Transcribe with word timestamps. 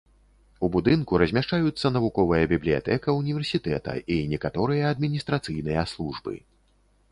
У 0.67 0.69
будынку 0.75 1.19
размяшчаюцца 1.21 1.91
навуковая 1.97 2.39
бібліятэка 2.55 3.07
ўніверсітэта 3.19 3.91
і 4.19 4.19
некаторыя 4.33 4.91
адміністрацыйныя 4.95 5.87
службы. 5.97 6.33